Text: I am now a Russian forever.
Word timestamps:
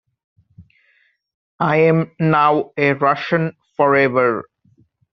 I 1.59 1.75
am 1.81 2.15
now 2.19 2.71
a 2.75 2.93
Russian 2.93 3.55
forever. 3.77 4.45